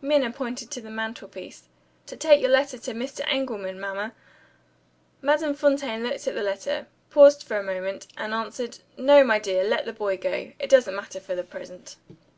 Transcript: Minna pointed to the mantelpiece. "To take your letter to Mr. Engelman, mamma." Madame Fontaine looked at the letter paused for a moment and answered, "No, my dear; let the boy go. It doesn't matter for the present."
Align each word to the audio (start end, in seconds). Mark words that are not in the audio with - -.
Minna 0.00 0.30
pointed 0.32 0.70
to 0.70 0.80
the 0.80 0.88
mantelpiece. 0.88 1.64
"To 2.06 2.16
take 2.16 2.40
your 2.40 2.48
letter 2.48 2.78
to 2.78 2.94
Mr. 2.94 3.20
Engelman, 3.28 3.78
mamma." 3.78 4.14
Madame 5.20 5.52
Fontaine 5.52 6.02
looked 6.04 6.26
at 6.26 6.34
the 6.34 6.42
letter 6.42 6.86
paused 7.10 7.42
for 7.42 7.58
a 7.58 7.62
moment 7.62 8.06
and 8.16 8.32
answered, 8.32 8.78
"No, 8.96 9.22
my 9.24 9.38
dear; 9.38 9.62
let 9.62 9.84
the 9.84 9.92
boy 9.92 10.16
go. 10.16 10.52
It 10.58 10.70
doesn't 10.70 10.96
matter 10.96 11.20
for 11.20 11.34
the 11.34 11.44
present." 11.44 11.96